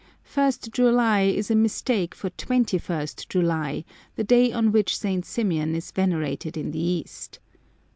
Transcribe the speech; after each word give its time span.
ist 0.35 0.71
July 0.71 1.21
is 1.25 1.51
a 1.51 1.55
mistake 1.55 2.15
for 2.15 2.31
21st 2.31 3.29
July, 3.29 3.85
the 4.15 4.23
day 4.23 4.51
on 4.51 4.71
which 4.71 4.97
St. 4.97 5.23
Symeon 5.23 5.75
is 5.75 5.91
venerated 5.91 6.57
in 6.57 6.71
the 6.71 6.81
East. 6.81 7.37